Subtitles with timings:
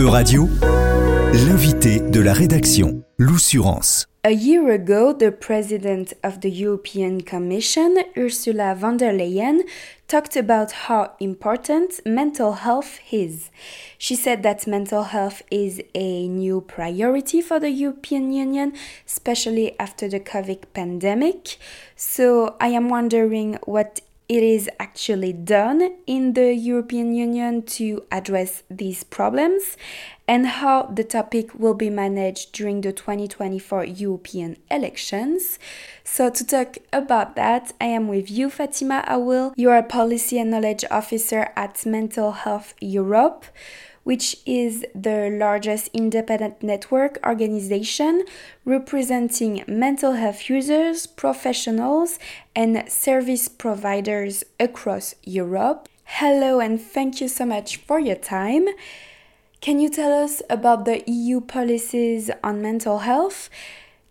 [0.00, 4.06] L'invité de la rédaction, l'Oussurance.
[4.22, 9.62] A year ago, the president of the European Commission, Ursula von der Leyen,
[10.06, 13.50] talked about how important mental health is.
[13.98, 18.74] She said that mental health is a new priority for the European Union,
[19.04, 21.58] especially after the COVID pandemic.
[21.96, 28.62] So I am wondering what it is actually done in the European Union to address
[28.70, 29.76] these problems
[30.26, 35.58] and how the topic will be managed during the 2024 European elections.
[36.04, 39.54] So, to talk about that, I am with you, Fatima Awil.
[39.56, 43.46] You are a policy and knowledge officer at Mental Health Europe
[44.08, 48.24] which is the largest independent network organization
[48.64, 52.18] representing mental health users, professionals,
[52.56, 55.90] and service providers across Europe.
[56.04, 58.66] Hello, and thank you so much for your time.
[59.60, 63.50] Can you tell us about the EU policies on mental health?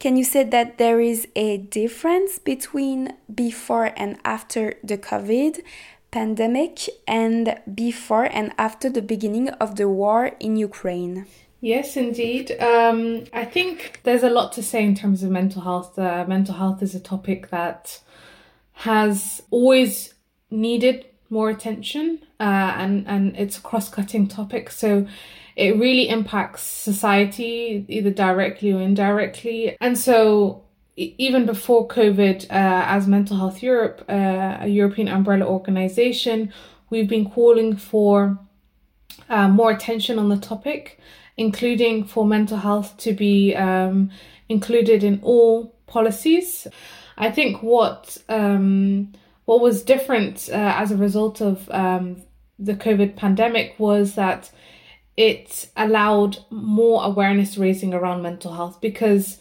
[0.00, 5.62] Can you say that there is a difference between before and after the COVID?
[6.14, 11.26] Pandemic and before and after the beginning of the war in Ukraine.
[11.60, 12.46] Yes, indeed.
[12.60, 15.98] Um, I think there's a lot to say in terms of mental health.
[15.98, 18.00] Uh, mental health is a topic that
[18.88, 20.14] has always
[20.50, 22.06] needed more attention,
[22.38, 24.70] uh, and and it's a cross-cutting topic.
[24.70, 25.06] So
[25.56, 30.63] it really impacts society either directly or indirectly, and so
[30.96, 36.52] even before COVID, uh, as Mental Health Europe, uh, a European umbrella organization,
[36.90, 38.38] we've been calling for
[39.28, 41.00] uh, more attention on the topic,
[41.36, 44.10] including for mental health to be um,
[44.48, 46.66] included in all policies.
[47.16, 49.12] I think what um,
[49.46, 52.22] what was different uh, as a result of um,
[52.58, 54.50] the COVID pandemic was that
[55.16, 59.38] it allowed more awareness raising around mental health because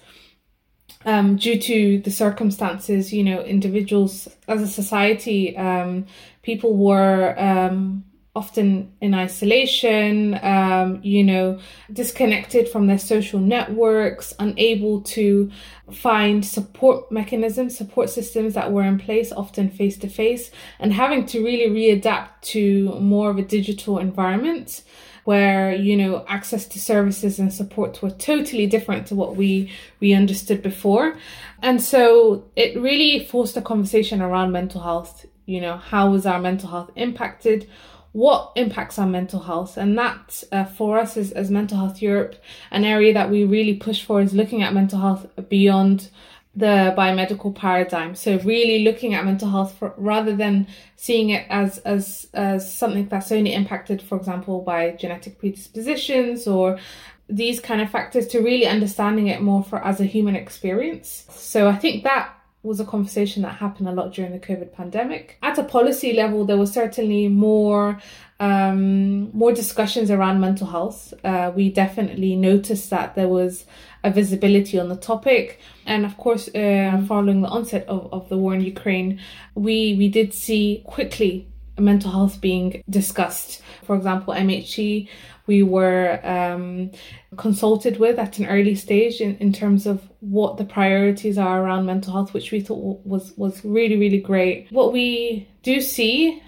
[1.06, 6.06] um, due to the circumstances, you know, individuals as a society, um,
[6.42, 8.04] people were um,
[8.36, 11.60] often in isolation, um, you know,
[11.92, 15.52] disconnected from their social networks, unable to
[15.92, 21.26] find support mechanisms, support systems that were in place, often face to face, and having
[21.28, 24.82] to really readapt to more of a digital environment
[25.24, 30.14] where you know access to services and support were totally different to what we we
[30.14, 31.16] understood before.
[31.62, 35.26] And so it really forced a conversation around mental health.
[35.46, 37.70] You know how was our mental health impacted?
[38.12, 39.76] What impacts our mental health?
[39.76, 42.36] And that uh, for us as, as mental health europe
[42.70, 46.10] an area that we really push for is looking at mental health beyond
[46.56, 48.14] the biomedical paradigm.
[48.16, 53.08] So really looking at mental health for, rather than seeing it as, as, as something
[53.08, 56.80] that's only impacted, for example, by genetic predispositions or
[57.28, 61.26] these kind of factors to really understanding it more for as a human experience.
[61.32, 65.38] So I think that was a conversation that happened a lot during the COVID pandemic.
[65.42, 68.00] At a policy level, there was certainly more
[68.40, 71.14] um, more discussions around mental health.
[71.24, 73.66] Uh, we definitely noticed that there was
[74.04, 75.60] a visibility on the topic.
[75.86, 79.20] And of course, uh, following the onset of, of the war in Ukraine,
[79.56, 81.48] we, we did see quickly
[81.78, 83.62] mental health being discussed.
[83.84, 85.08] For example, MHE,
[85.48, 86.92] we were um,
[87.38, 91.86] consulted with at an early stage in, in terms of what the priorities are around
[91.86, 94.68] mental health, which we thought was, was really, really great.
[94.70, 96.42] What we do see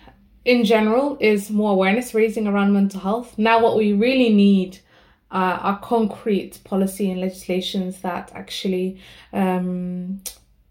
[0.45, 3.37] in general is more awareness raising around mental health.
[3.37, 4.79] Now, what we really need
[5.31, 8.99] uh, are concrete policy and legislations that actually,
[9.33, 10.21] um,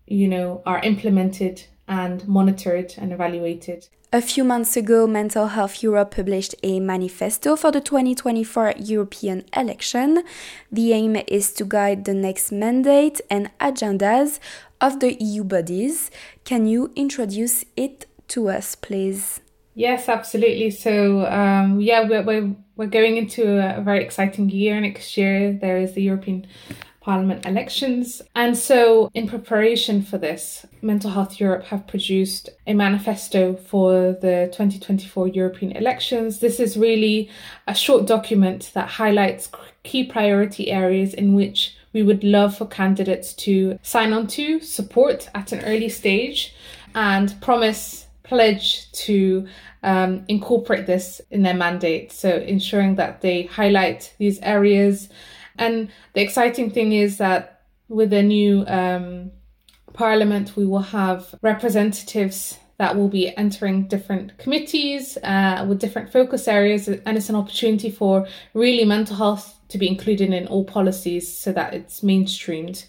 [0.06, 3.88] you know, are implemented and monitored and evaluated.
[4.12, 10.22] A few months ago, Mental Health Europe published a manifesto for the 2024 European election.
[10.70, 14.38] The aim is to guide the next mandate and agendas
[14.80, 16.12] of the EU bodies.
[16.44, 19.40] Can you introduce it to us, please?
[19.74, 20.70] Yes, absolutely.
[20.70, 25.52] So, um, yeah, we're, we're, we're going into a, very exciting year next year.
[25.52, 26.46] There is the European
[27.00, 28.22] Parliament elections.
[28.36, 34.48] And so, in preparation for this, Mental Health Europe have produced a manifesto for the
[34.52, 36.38] 2024 European elections.
[36.38, 37.28] This is really
[37.66, 39.50] a short document that highlights
[39.82, 45.28] key priority areas in which we would love for candidates to sign on to, support
[45.34, 46.54] at an early stage,
[46.94, 49.46] and promise pledge to
[49.82, 52.10] um, incorporate this in their mandate.
[52.10, 55.08] So ensuring that they highlight these areas.
[55.56, 59.30] And the exciting thing is that with the new um,
[59.92, 66.48] parliament, we will have representatives that will be entering different committees uh, with different focus
[66.48, 71.32] areas, and it's an opportunity for really mental health to be included in all policies
[71.32, 72.84] so that it's mainstreamed.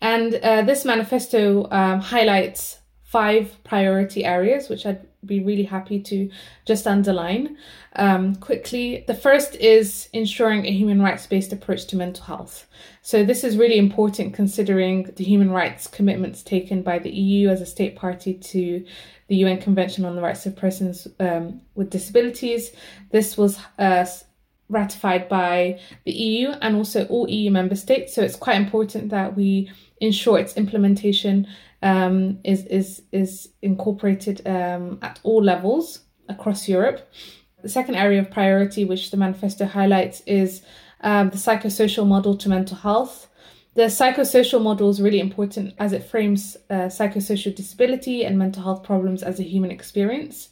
[0.00, 2.78] And uh, this manifesto um, highlights
[3.14, 6.28] five priority areas, which I'd be really happy to
[6.64, 7.56] just underline
[7.94, 9.04] um, quickly.
[9.06, 12.66] The first is ensuring a human rights based approach to mental health.
[13.02, 17.60] So, this is really important considering the human rights commitments taken by the EU as
[17.60, 18.84] a state party to
[19.28, 22.72] the UN Convention on the Rights of Persons um, with Disabilities.
[23.12, 24.06] This was uh,
[24.68, 28.12] ratified by the EU and also all EU member states.
[28.12, 29.70] So, it's quite important that we
[30.00, 31.46] ensure its implementation
[31.84, 37.08] um, is is is incorporated um, at all levels across Europe.
[37.62, 40.62] The second area of priority, which the manifesto highlights, is
[41.02, 43.28] um, the psychosocial model to mental health.
[43.74, 48.82] The psychosocial model is really important as it frames uh, psychosocial disability and mental health
[48.82, 50.48] problems as a human experience.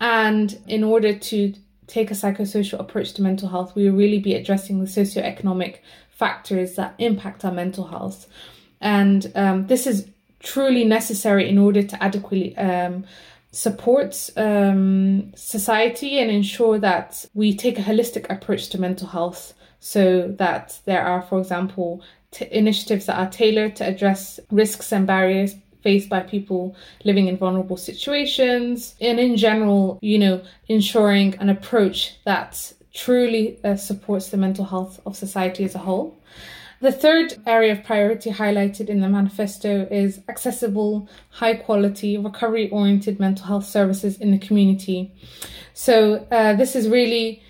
[0.00, 1.54] And in order to
[1.86, 5.78] take a psychosocial approach to mental health, we will really be addressing the socioeconomic
[6.10, 8.26] factors that impact our mental health.
[8.80, 10.08] And um, this is
[10.40, 13.04] truly necessary in order to adequately um,
[13.50, 20.28] support um, society and ensure that we take a holistic approach to mental health so
[20.38, 25.54] that there are, for example, t- initiatives that are tailored to address risks and barriers
[25.82, 26.74] faced by people
[27.04, 33.76] living in vulnerable situations and in general you know ensuring an approach that truly uh,
[33.76, 36.16] supports the mental health of society as a whole
[36.80, 43.18] the third area of priority highlighted in the manifesto is accessible, high quality, recovery oriented
[43.18, 45.12] mental health services in the community.
[45.74, 47.42] So, uh, this is really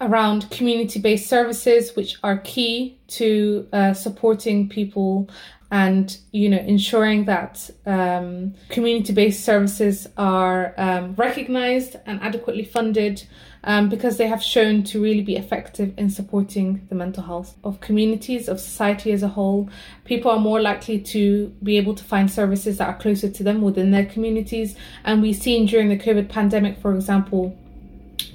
[0.00, 5.28] around community based services, which are key to uh, supporting people
[5.70, 13.26] and you know ensuring that um, community-based services are um, recognized and adequately funded
[13.66, 17.80] um, because they have shown to really be effective in supporting the mental health of
[17.80, 19.68] communities of society as a whole.
[20.04, 23.60] People are more likely to be able to find services that are closer to them
[23.60, 24.76] within their communities.
[25.04, 27.58] And we've seen during the covid pandemic for example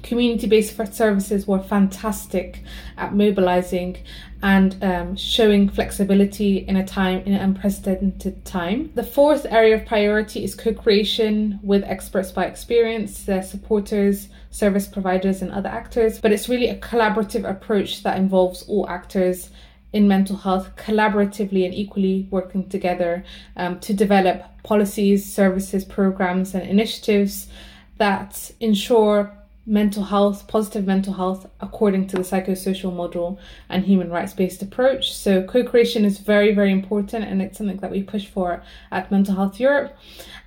[0.02, 2.62] community based services were fantastic
[2.96, 3.96] at mobilizing
[4.42, 8.90] and um, showing flexibility in a time in an unprecedented time.
[8.94, 15.42] The fourth area of priority is co-creation with experts by experience, their supporters, service providers,
[15.42, 16.20] and other actors.
[16.20, 19.50] But it's really a collaborative approach that involves all actors
[19.92, 23.24] in mental health collaboratively and equally working together
[23.56, 27.48] um, to develop policies, services, programs, and initiatives
[27.98, 29.32] that ensure
[29.64, 33.38] mental health, positive mental health, according to the psychosocial model
[33.68, 35.14] and human rights based approach.
[35.14, 39.10] So, co creation is very, very important, and it's something that we push for at
[39.10, 39.96] Mental Health Europe.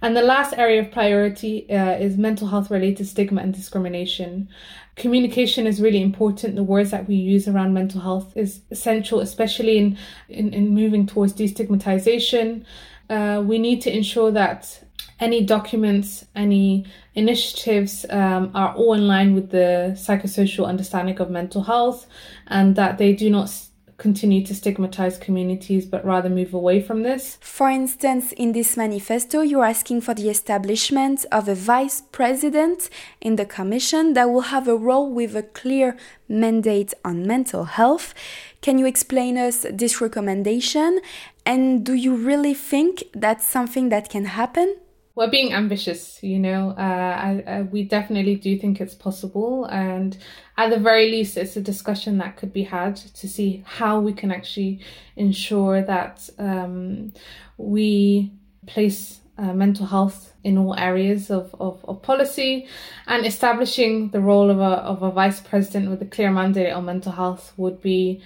[0.02, 4.50] And the last area of priority uh, is mental health related stigma and discrimination.
[4.96, 6.56] Communication is really important.
[6.56, 9.98] The words that we use around mental health is essential, especially in,
[10.30, 12.66] in, in moving towards destigmatization.
[13.10, 14.85] Uh, we need to ensure that
[15.20, 21.64] any documents, any initiatives um, are all in line with the psychosocial understanding of mental
[21.64, 22.08] health
[22.48, 23.50] and that they do not
[23.98, 27.38] continue to stigmatize communities but rather move away from this.
[27.40, 32.90] For instance, in this manifesto, you're asking for the establishment of a vice president
[33.22, 35.96] in the commission that will have a role with a clear
[36.28, 38.14] mandate on mental health.
[38.62, 41.00] Can you explain us this recommendation?
[41.46, 44.76] And do you really think that's something that can happen?
[45.16, 46.72] We're being ambitious, you know.
[46.72, 50.18] Uh, I, I, we definitely do think it's possible, and
[50.58, 54.14] at the very least, it's a discussion that could be had to see how we
[54.14, 54.82] can actually
[55.16, 57.14] ensure that um,
[57.58, 58.32] we
[58.68, 62.68] place uh, mental health in all areas of, of, of policy
[63.08, 66.86] and establishing the role of a, of a vice president with a clear mandate on
[66.86, 68.22] mental health would be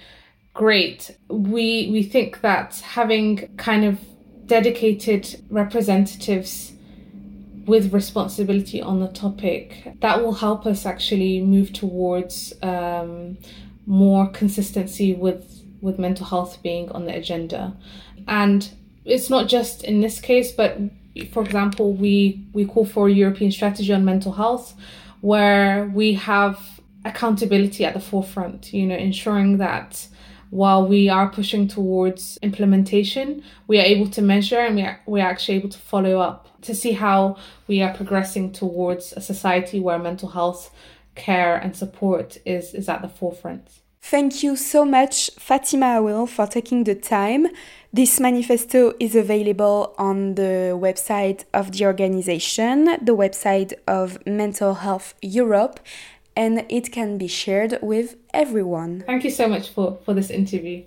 [0.54, 1.16] great.
[1.28, 3.98] We we think that having kind of
[4.46, 6.72] dedicated representatives
[7.70, 13.38] with responsibility on the topic, that will help us actually move towards um,
[13.86, 15.44] more consistency with
[15.80, 17.62] with mental health being on the agenda.
[18.26, 18.60] And
[19.04, 20.78] it's not just in this case, but
[21.32, 24.74] for example, we we call for a European strategy on mental health,
[25.20, 26.56] where we have
[27.04, 28.72] accountability at the forefront.
[28.72, 30.08] You know, ensuring that
[30.50, 35.20] while we are pushing towards implementation, we are able to measure and we are, we
[35.20, 39.80] are actually able to follow up to see how we are progressing towards a society
[39.80, 40.74] where mental health
[41.14, 43.80] care and support is, is at the forefront.
[44.02, 47.46] Thank you so much, Fatima Awil, for taking the time.
[47.92, 55.14] This manifesto is available on the website of the organization, the website of Mental Health
[55.20, 55.80] Europe,
[56.36, 59.02] and it can be shared with everyone.
[59.06, 60.82] Thank you so much for, for this interview.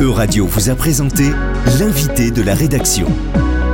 [0.00, 1.24] Euradio vous a présenté
[1.78, 3.06] l'invité de la rédaction.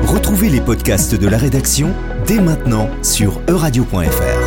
[0.04, 1.90] Retrouvez les podcasts de la rédaction
[2.26, 4.39] dès maintenant sur euradio.fr.